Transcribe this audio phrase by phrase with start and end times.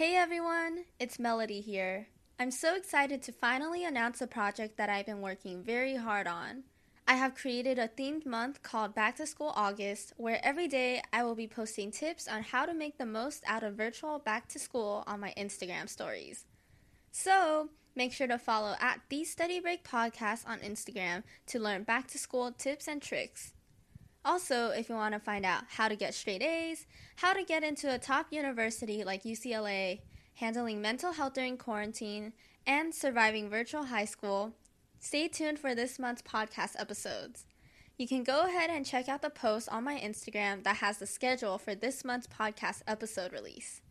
[0.00, 2.06] Hey everyone, it's Melody here.
[2.38, 6.62] I'm so excited to finally announce a project that I've been working very hard on.
[7.06, 11.22] I have created a themed month called Back to School August, where every day I
[11.22, 14.58] will be posting tips on how to make the most out of virtual back to
[14.58, 16.46] school on my Instagram stories.
[17.12, 22.06] So, make sure to follow at the Study Break Podcast on Instagram to learn back
[22.12, 23.52] to school tips and tricks.
[24.24, 26.86] Also, if you want to find out how to get straight A's,
[27.16, 30.00] how to get into a top university like UCLA,
[30.34, 32.32] handling mental health during quarantine,
[32.66, 34.52] and surviving virtual high school,
[34.98, 37.46] stay tuned for this month's podcast episodes.
[37.96, 41.06] You can go ahead and check out the post on my Instagram that has the
[41.06, 43.82] schedule for this month's podcast episode release.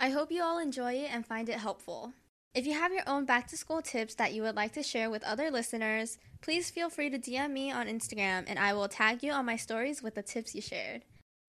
[0.00, 2.12] I hope you all enjoy it and find it helpful.
[2.54, 5.08] If you have your own back to school tips that you would like to share
[5.08, 9.22] with other listeners, please feel free to DM me on Instagram and I will tag
[9.22, 11.02] you on my stories with the tips you shared.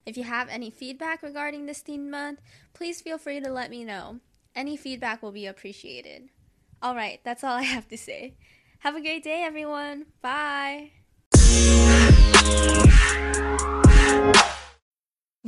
[0.06, 2.40] If you have any feedback regarding this themed month,
[2.74, 4.20] please feel free to let me know.
[4.56, 6.30] Any feedback will be appreciated.
[6.82, 8.36] Alright, that's all I have to say.
[8.80, 10.06] Have a great day, everyone.
[10.22, 10.92] Bye.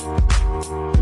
[0.00, 0.99] Thank you.